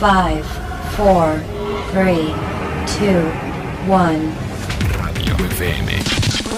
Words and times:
5, 0.00 0.08
4, 0.96 1.34
3, 1.92 2.16
2, 2.16 3.14
1. 3.86 3.96
Radio 4.98 5.34
FM. 5.44 5.92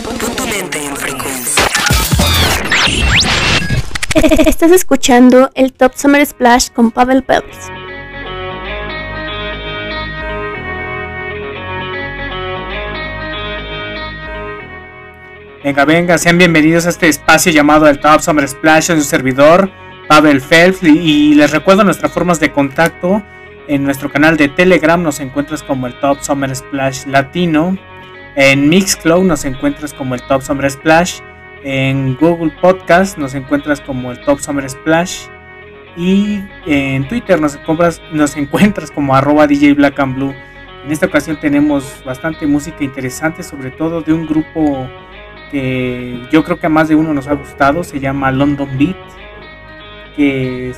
Punto 0.04 0.46
lente 0.46 0.86
en 0.86 0.96
frecuencia. 0.96 1.64
Estás 4.46 4.70
escuchando 4.70 5.50
el 5.56 5.72
Top 5.72 5.94
Summer 5.96 6.24
Splash 6.24 6.68
con 6.68 6.92
Pavel 6.92 7.24
Pelvis. 7.24 7.66
Venga, 15.64 15.84
venga, 15.84 16.16
sean 16.18 16.38
bienvenidos 16.38 16.86
a 16.86 16.90
este 16.90 17.08
espacio 17.08 17.50
llamado 17.50 17.88
el 17.88 17.98
Top 17.98 18.20
Summer 18.20 18.46
Splash 18.46 18.92
en 18.92 18.98
su 18.98 19.04
servidor, 19.08 19.68
Pavel 20.12 20.42
Phelps. 20.42 20.82
Y 20.82 21.32
les 21.32 21.52
recuerdo 21.52 21.84
nuestras 21.84 22.12
formas 22.12 22.38
de 22.38 22.52
contacto. 22.52 23.22
En 23.66 23.82
nuestro 23.82 24.12
canal 24.12 24.36
de 24.36 24.48
Telegram 24.48 25.02
nos 25.02 25.20
encuentras 25.20 25.62
como 25.62 25.86
el 25.86 25.98
Top 26.00 26.20
Summer 26.20 26.54
Splash 26.54 27.06
Latino. 27.06 27.78
En 28.36 28.68
Mixcloud 28.68 29.24
nos 29.24 29.46
encuentras 29.46 29.94
como 29.94 30.14
el 30.14 30.20
Top 30.24 30.42
Summer 30.42 30.70
Splash. 30.70 31.20
En 31.64 32.14
Google 32.16 32.52
Podcast 32.60 33.16
nos 33.16 33.32
encuentras 33.32 33.80
como 33.80 34.12
el 34.12 34.20
Top 34.20 34.38
Summer 34.40 34.68
Splash. 34.68 35.28
Y 35.96 36.40
en 36.66 37.08
Twitter 37.08 37.40
nos 37.40 37.56
encuentras, 38.36 38.90
como 38.90 39.14
arroba 39.14 39.46
DJ 39.46 39.72
Black 39.72 39.96
Blue. 40.14 40.34
En 40.84 40.92
esta 40.92 41.06
ocasión 41.06 41.40
tenemos 41.40 42.02
bastante 42.04 42.46
música 42.46 42.84
interesante, 42.84 43.42
sobre 43.42 43.70
todo 43.70 44.02
de 44.02 44.12
un 44.12 44.26
grupo 44.26 44.86
que 45.50 46.20
yo 46.30 46.44
creo 46.44 46.58
que 46.58 46.66
a 46.66 46.68
más 46.68 46.88
de 46.88 46.96
uno 46.96 47.14
nos 47.14 47.28
ha 47.28 47.32
gustado. 47.32 47.82
Se 47.82 47.98
llama 47.98 48.30
London 48.30 48.68
Beat, 48.76 48.96
que 50.16 50.70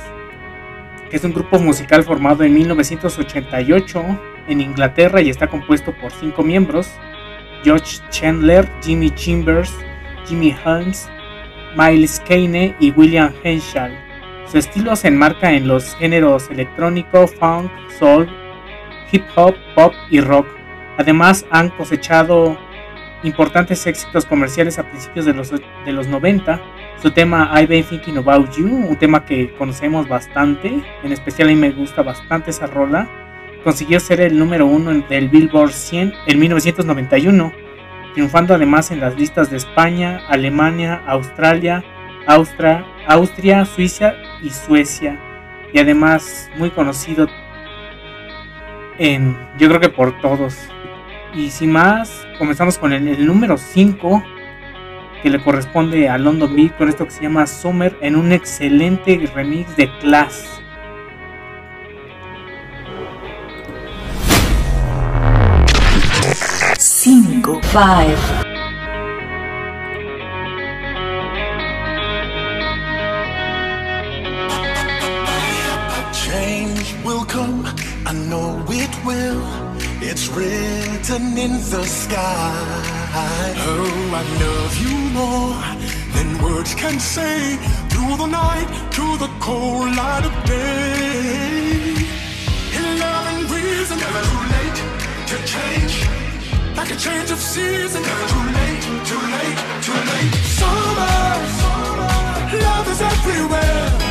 es, 1.11 1.23
un 1.23 1.33
grupo 1.33 1.59
musical 1.59 2.03
formado 2.03 2.43
en 2.43 2.53
1988 2.53 4.03
en 4.47 4.61
Inglaterra 4.61 5.21
y 5.21 5.29
está 5.29 5.47
compuesto 5.47 5.93
por 5.93 6.11
cinco 6.11 6.43
miembros. 6.43 6.89
George 7.63 7.99
Chandler, 8.09 8.69
Jimmy 8.83 9.09
Chambers, 9.11 9.73
Jimmy 10.27 10.55
Holmes, 10.65 11.09
Miles 11.77 12.21
Kane 12.27 12.75
y 12.79 12.91
William 12.91 13.33
Henschel. 13.43 13.97
Su 14.45 14.57
estilo 14.57 14.95
se 14.95 15.07
enmarca 15.07 15.53
en 15.53 15.67
los 15.67 15.95
géneros 15.95 16.49
electrónico, 16.49 17.27
funk, 17.27 17.71
soul, 17.97 18.29
hip 19.11 19.23
hop, 19.35 19.55
pop 19.73 19.93
y 20.09 20.19
rock. 20.19 20.47
Además 20.97 21.45
han 21.49 21.69
cosechado 21.69 22.57
importantes 23.23 23.85
éxitos 23.87 24.25
comerciales 24.25 24.77
a 24.77 24.83
principios 24.83 25.25
de 25.25 25.33
los, 25.33 25.51
de 25.51 25.93
los 25.93 26.07
90. 26.07 26.61
Su 27.01 27.11
tema 27.11 27.51
I've 27.53 27.67
Been 27.67 27.83
Thinking 27.83 28.17
About 28.17 28.55
You, 28.55 28.67
un 28.67 28.95
tema 28.95 29.25
que 29.25 29.53
conocemos 29.55 30.07
bastante, 30.07 30.81
en 31.03 31.11
especial 31.11 31.49
a 31.49 31.51
mí 31.51 31.57
me 31.57 31.71
gusta 31.71 32.01
bastante 32.01 32.51
esa 32.51 32.67
rola, 32.67 33.07
consiguió 33.63 33.99
ser 33.99 34.21
el 34.21 34.37
número 34.37 34.65
uno 34.65 34.91
del 35.07 35.29
Billboard 35.29 35.71
100 35.71 36.13
en 36.27 36.39
1991 36.39 37.65
triunfando 38.15 38.55
además 38.55 38.91
en 38.91 39.01
las 39.01 39.17
listas 39.17 39.51
de 39.51 39.57
España, 39.57 40.21
Alemania, 40.29 41.03
Australia, 41.05 41.83
Austria, 42.25 42.85
Austria, 43.07 43.65
Suiza 43.65 44.13
y 44.41 44.49
Suecia. 44.49 45.19
Y 45.73 45.79
además 45.79 46.49
muy 46.55 46.69
conocido 46.69 47.27
en, 48.97 49.37
yo 49.59 49.67
creo 49.67 49.81
que 49.81 49.89
por 49.89 50.17
todos. 50.21 50.57
Y 51.33 51.49
sin 51.49 51.73
más, 51.73 52.25
comenzamos 52.37 52.77
con 52.77 52.93
el, 52.93 53.05
el 53.05 53.27
número 53.27 53.57
5 53.57 54.23
que 55.25 55.31
le 55.31 55.41
corresponde 55.41 56.07
a 56.07 56.19
London 56.19 56.55
Beat 56.55 56.77
con 56.77 56.87
esto 56.87 57.03
que 57.05 57.09
se 57.09 57.23
llama 57.23 57.47
Summer 57.47 57.97
en 57.99 58.15
un 58.15 58.31
excelente 58.31 59.27
remix 59.33 59.75
de 59.75 59.89
Class. 59.97 60.61
Cinco. 66.77 67.59
5, 67.63 68.15
Change 76.13 77.03
will 77.03 77.25
come, 77.25 77.65
I 78.05 78.13
know 78.29 78.63
it 78.69 78.91
will. 79.03 79.41
It's 80.01 80.29
written 80.29 81.35
in 81.35 81.53
the 81.71 81.83
sky. 81.83 83.04
Oh, 83.17 84.11
I 84.13 84.23
love 84.43 84.75
you 84.83 84.95
more 85.19 85.55
than 86.15 86.27
words 86.43 86.75
can 86.75 86.99
say. 86.99 87.55
Through 87.89 88.17
the 88.17 88.27
night, 88.27 88.67
to 88.91 89.05
the 89.17 89.29
cold 89.39 89.95
light 89.95 90.25
of 90.25 90.33
day. 90.43 91.95
Eleven 92.75 93.37
reasons, 93.55 94.01
never 94.01 94.21
too 94.29 94.43
late 94.55 94.79
to 95.31 95.37
change. 95.53 95.95
Like 96.75 96.91
a 96.91 96.97
change 96.97 97.31
of 97.31 97.39
season, 97.39 98.01
never 98.01 98.27
too 98.33 98.45
late, 98.59 98.83
too 99.09 99.23
late, 99.35 99.59
too 99.87 99.99
late. 100.11 100.33
Summer, 100.59 101.35
love 102.65 102.87
is 102.93 103.01
everywhere 103.01 104.05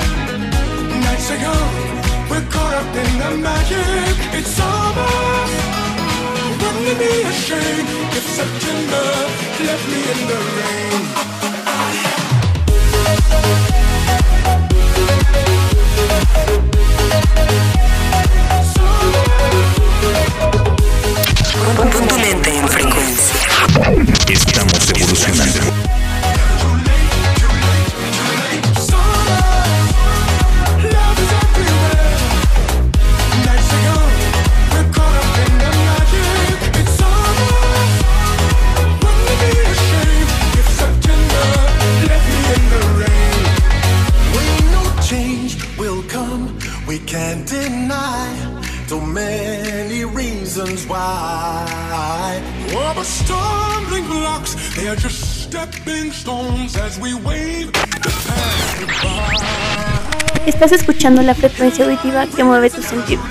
nights 1.04 1.31
are 1.31 1.37
young, 1.37 2.28
we're 2.31 2.47
caught 2.50 2.75
up 2.75 2.97
in 2.97 3.10
the 3.19 3.31
magic. 3.43 4.16
It's 4.38 4.48
summer. 4.48 5.64
Wouldn't 6.60 6.88
it 6.88 6.98
be 6.98 7.22
a 7.22 7.32
shame 7.32 8.03
September 8.44 9.06
left 9.65 9.88
me 9.88 10.00
in 10.12 10.21
the 10.28 10.37
rain? 10.56 10.84
Estamos 24.28 24.91
evolucionando. 24.91 25.61
Estás 60.64 60.80
escuchando 60.80 61.20
la 61.20 61.34
frecuencia 61.34 61.84
auditiva 61.84 62.26
que 62.26 62.42
mueve 62.42 62.70
tus 62.70 62.86
sentidos. 62.86 63.26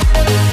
Thank 0.00 0.47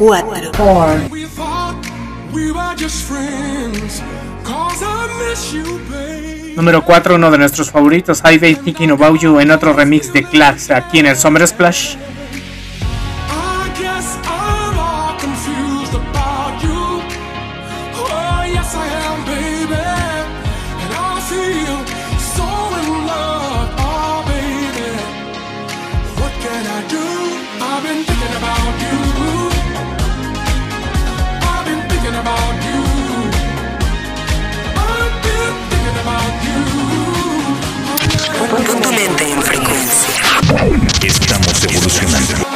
4 0.00 0.52
Número 6.56 6.82
4, 6.82 7.14
uno 7.16 7.30
de 7.30 7.36
nuestros 7.38 7.70
favoritos, 7.70 8.22
High 8.22 8.38
Day 8.38 8.54
Thinking 8.54 8.92
About 8.92 9.20
You 9.20 9.40
en 9.40 9.50
otro 9.50 9.74
remix 9.74 10.10
de 10.10 10.24
Clax 10.24 10.70
aquí 10.70 11.00
en 11.00 11.06
el 11.06 11.16
Summer 11.16 11.46
Splash. 11.46 11.96
evolucionando. 41.68 42.49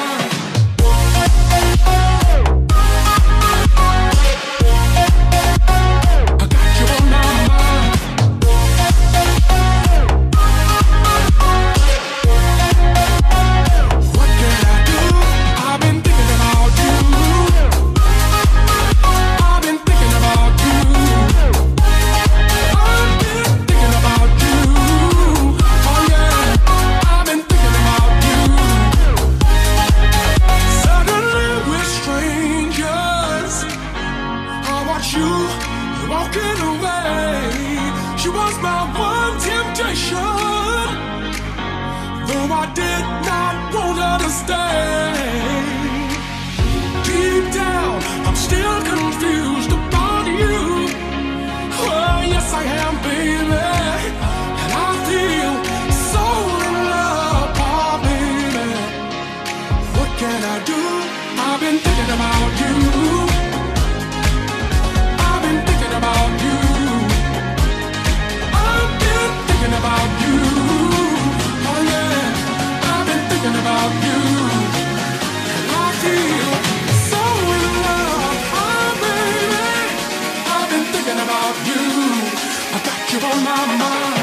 been 61.65 61.79
thinking 61.79 62.11
about 62.17 62.53
you. 62.61 62.75
I've 65.29 65.43
been 65.45 65.61
thinking 65.67 65.95
about 66.01 66.33
you. 66.45 66.59
I've 68.69 68.93
been 69.03 69.33
thinking 69.49 69.75
about 69.81 70.11
you. 70.25 70.39
Oh 71.71 71.81
yeah, 71.93 72.91
I've 72.93 73.07
been 73.09 73.23
thinking 73.31 73.57
about 73.63 73.93
you. 74.07 74.21
I 75.83 75.87
feel 76.03 76.53
so 77.11 77.23
in 77.57 77.65
love. 77.87 78.37
Oh 78.63 78.89
baby, 79.03 79.65
I've 80.55 80.69
been 80.73 80.85
thinking 80.93 81.21
about 81.27 81.57
you. 81.69 81.83
I 82.77 82.79
got 82.89 83.01
you 83.13 83.19
on 83.31 83.39
my 83.49 83.63
mind. 83.81 84.14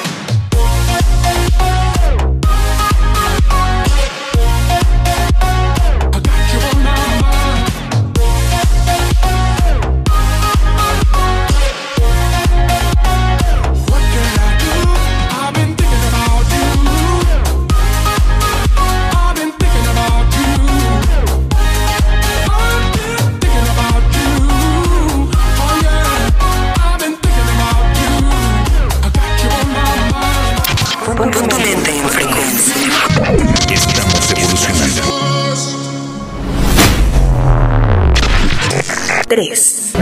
3. 39.32 39.94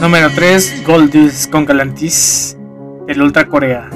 Número 0.00 0.30
3, 0.30 0.84
Gold 0.86 1.50
con 1.50 1.64
Galantis 1.64 2.56
del 3.08 3.22
Ultra 3.22 3.48
Corea. 3.48 3.90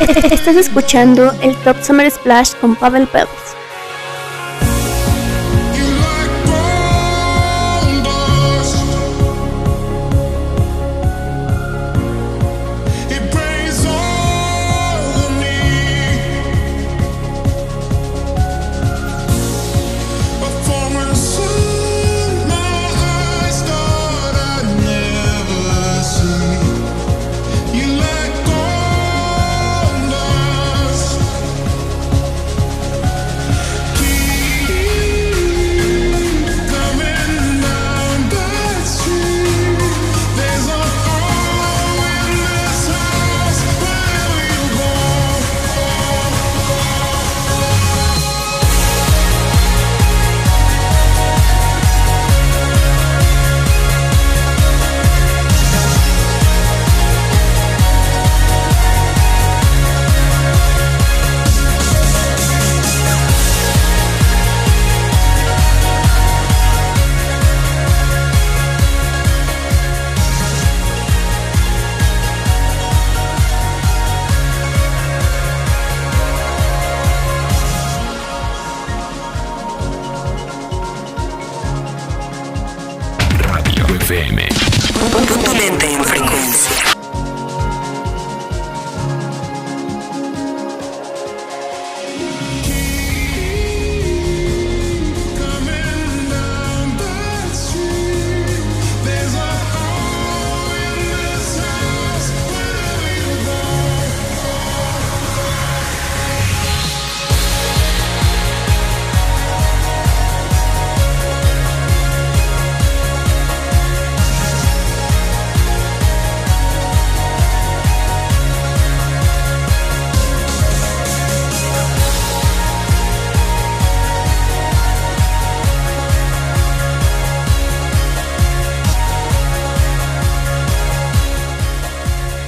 Estás 0.00 0.56
escuchando 0.56 1.32
el 1.42 1.56
Top 1.56 1.82
Summer 1.82 2.10
Splash 2.10 2.54
con 2.60 2.76
Pavel 2.76 3.08
Pérez. 3.08 3.47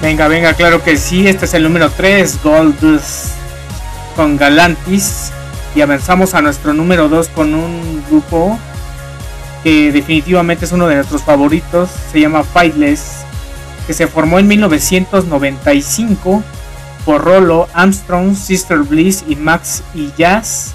Venga, 0.03 0.29
venga, 0.29 0.55
claro 0.55 0.83
que 0.83 0.97
sí. 0.97 1.29
Este 1.29 1.45
es 1.45 1.53
el 1.53 1.63
número 1.63 1.91
3, 1.91 2.43
Goldust 2.43 3.33
con 4.17 4.39
Galantis. 4.39 5.31
Y 5.75 5.83
avanzamos 5.83 6.33
a 6.35 6.41
nuestro 6.41 6.73
número 6.73 7.09
2 7.09 7.29
con 7.29 7.55
un 7.55 8.03
grupo 8.09 8.59
que 9.63 9.93
definitivamente 9.93 10.65
es 10.65 10.73
uno 10.73 10.89
de 10.89 10.95
nuestros 10.95 11.23
favoritos. 11.23 11.91
Se 12.11 12.19
llama 12.19 12.45
Fightless, 12.45 13.27
que 13.87 13.93
se 13.93 14.07
formó 14.07 14.39
en 14.39 14.49
1995 14.49 16.43
por 17.05 17.23
Rolo, 17.23 17.69
Armstrong, 17.75 18.35
Sister 18.35 18.79
Bliss 18.79 19.23
y 19.29 19.37
Max 19.37 19.83
y 19.95 20.11
Jazz. 20.17 20.73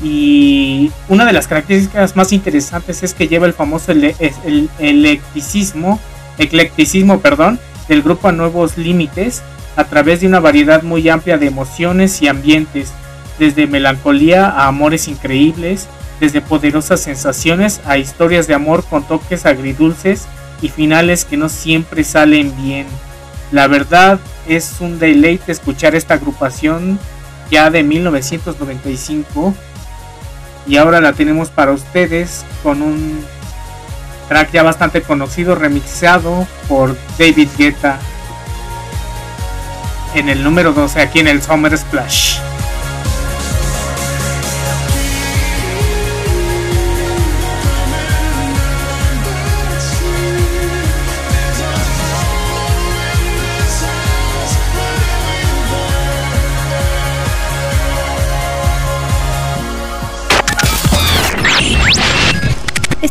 Y 0.00 0.92
una 1.08 1.24
de 1.24 1.32
las 1.32 1.48
características 1.48 2.14
más 2.14 2.32
interesantes 2.32 3.02
es 3.02 3.14
que 3.14 3.26
lleva 3.26 3.46
el 3.46 3.52
famoso 3.52 3.90
eclecticismo, 3.90 5.98
eclecticismo 6.38 7.18
perdón, 7.18 7.58
del 7.88 8.02
grupo 8.02 8.28
a 8.28 8.32
nuevos 8.32 8.76
límites 8.76 9.42
a 9.76 9.84
través 9.84 10.20
de 10.20 10.26
una 10.26 10.40
variedad 10.40 10.82
muy 10.82 11.08
amplia 11.08 11.38
de 11.38 11.46
emociones 11.46 12.20
y 12.20 12.28
ambientes, 12.28 12.92
desde 13.38 13.66
melancolía 13.66 14.48
a 14.48 14.66
amores 14.66 15.06
increíbles, 15.08 15.86
desde 16.20 16.40
poderosas 16.40 17.00
sensaciones 17.00 17.80
a 17.86 17.96
historias 17.96 18.46
de 18.48 18.54
amor 18.54 18.84
con 18.84 19.04
toques 19.04 19.46
agridulces 19.46 20.26
y 20.60 20.68
finales 20.68 21.24
que 21.24 21.36
no 21.36 21.48
siempre 21.48 22.02
salen 22.02 22.52
bien. 22.60 22.86
La 23.52 23.68
verdad 23.68 24.18
es 24.48 24.80
un 24.80 24.98
deleite 24.98 25.52
escuchar 25.52 25.94
esta 25.94 26.14
agrupación 26.14 26.98
ya 27.50 27.70
de 27.70 27.82
1995 27.82 29.54
y 30.66 30.76
ahora 30.76 31.00
la 31.00 31.12
tenemos 31.12 31.50
para 31.50 31.72
ustedes 31.72 32.44
con 32.62 32.82
un 32.82 33.24
track 34.28 34.52
ya 34.52 34.62
bastante 34.62 35.02
conocido 35.02 35.54
remixado 35.54 36.46
por 36.68 36.96
David 37.18 37.48
Guetta 37.56 37.98
en 40.14 40.28
el 40.28 40.42
número 40.42 40.72
12 40.72 41.00
aquí 41.00 41.20
en 41.20 41.28
el 41.28 41.42
Summer 41.42 41.76
Splash. 41.76 42.37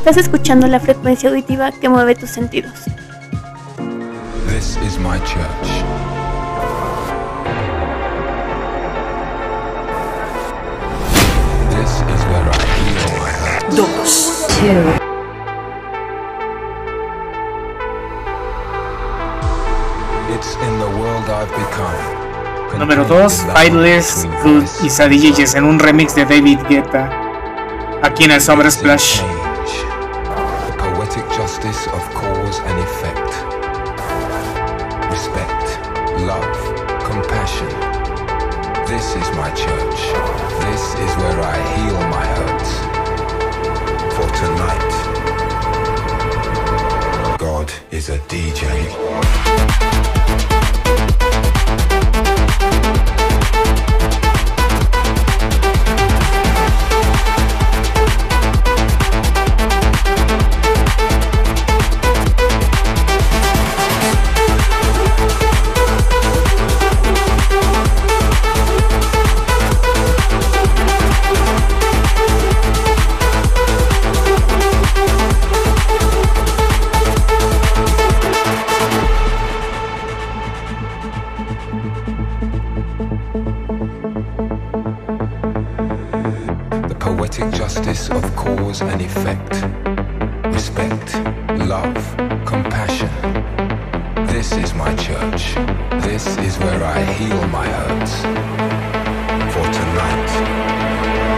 Estás 0.07 0.23
escuchando 0.23 0.67
la 0.67 0.79
frecuencia 0.79 1.29
auditiva 1.29 1.69
que 1.73 1.89
mueve 1.89 2.15
tus 2.15 2.29
sentidos. 2.29 2.71
This 4.47 4.77
is 4.77 4.97
my 4.99 5.19
church. 5.25 5.67
This 11.71 11.91
is 11.91 12.23
where 12.31 12.47
I 12.47 12.55
heal 12.79 13.03
my 13.19 13.31
hurt. 13.35 13.75
dos, 13.75 14.47
two, 14.47 14.79
It's 20.33 20.55
in 20.55 20.79
the 20.79 20.87
world 20.97 21.25
I've 21.27 21.51
become. 21.51 22.79
Número 22.79 23.05
Contained 23.05 23.29
2, 23.29 23.41
in 23.41 23.47
that 23.47 23.57
Fightless, 23.57 24.23
between 24.23 24.59
Good 24.59 24.67
y 24.85 24.89
Sadie 24.89 25.33
en 25.53 25.65
un 25.65 25.77
remix 25.79 26.15
de 26.15 26.23
David 26.23 26.59
Guetta 26.69 27.09
aquí 28.03 28.23
en 28.23 28.31
el 28.31 28.39
Summer 28.39 28.71
Splash. 28.71 29.21
Compassion. 37.47 37.69
This 38.87 39.15
is 39.15 39.35
my 39.35 39.49
church. 39.51 39.99
This 40.65 40.93
is 40.95 41.17
where 41.17 41.41
I 41.41 41.57
heal 41.75 41.99
my 42.09 42.25
hurts. 42.35 42.71
For 44.15 44.27
tonight, 44.41 44.91
God 47.37 47.71
is 47.91 48.09
a 48.09 48.19
DJ. 48.19 50.16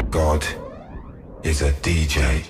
God 0.09 0.43
is 1.43 1.61
a 1.61 1.71
DJ. 1.83 2.43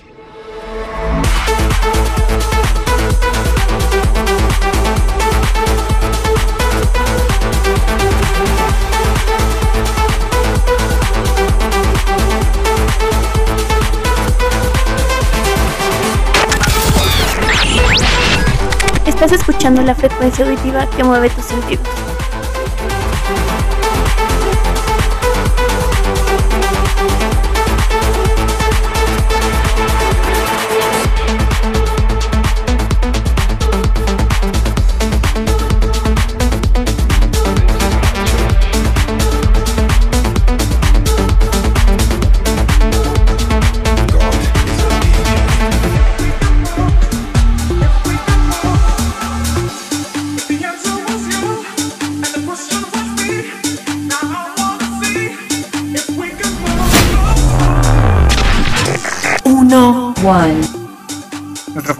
Estás 19.06 19.32
escuchando 19.32 19.82
la 19.82 19.94
frecuencia 19.94 20.46
auditiva 20.46 20.88
que 20.96 21.04
mueve 21.04 21.28
tus 21.28 21.44
sentidos. 21.44 22.09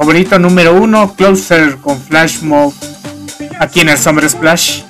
Favorito 0.00 0.38
número 0.38 0.76
1, 0.76 1.14
Closer 1.14 1.76
con 1.76 2.00
Flash 2.00 2.40
Mob 2.40 2.73
aquí 3.61 3.80
en 3.80 3.90
el 3.90 3.99
Summer 3.99 4.30
Splash. 4.30 4.80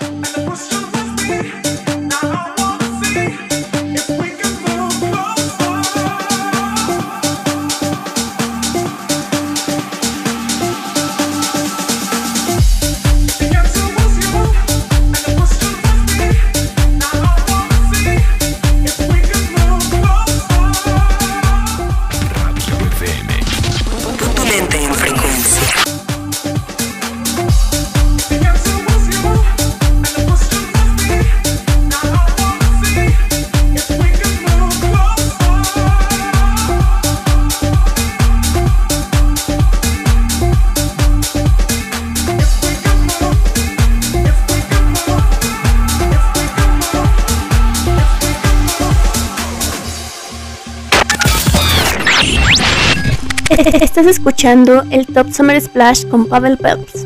Estás 53.61 54.07
escuchando 54.07 54.85
el 54.90 55.07
Top 55.07 55.33
Summer 55.33 55.61
Splash 55.61 56.07
con 56.07 56.26
Pavel 56.26 56.57
Peltz. 56.57 57.05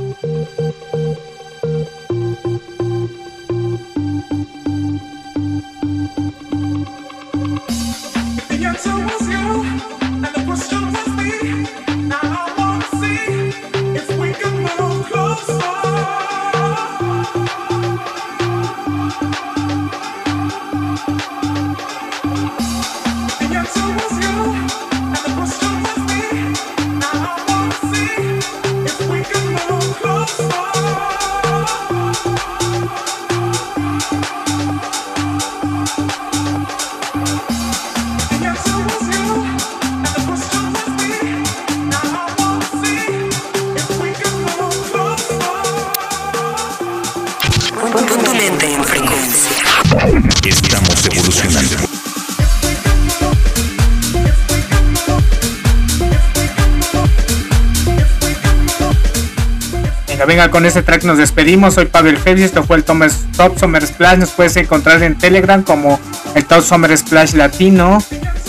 Venga, 60.27 60.51
con 60.51 60.65
este 60.65 60.83
track 60.83 61.05
nos 61.05 61.19
despedimos. 61.19 61.75
Soy 61.75 61.87
Pavel 61.87 62.19
y 62.37 62.43
esto 62.43 62.63
fue 62.65 62.77
el 62.77 62.85
Top 62.85 63.59
Summer 63.59 63.87
Splash. 63.87 64.19
Nos 64.19 64.31
puedes 64.31 64.57
encontrar 64.57 65.03
en 65.03 65.19
Telegram 65.19 65.63
como 65.63 66.01
el 66.35 66.45
Top 66.45 66.63
Summer 66.63 66.97
Splash 66.97 67.35
Latino 67.35 67.99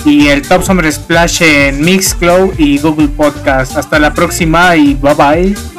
y 0.05 0.27
el 0.27 0.41
Top 0.41 0.63
Summer 0.63 0.91
Splash 0.91 1.41
en 1.41 1.83
Mixcloud 1.83 2.57
y 2.57 2.77
Google 2.79 3.09
Podcast. 3.09 3.77
Hasta 3.77 3.99
la 3.99 4.13
próxima 4.13 4.75
y 4.75 4.93
bye 4.93 5.13
bye. 5.15 5.74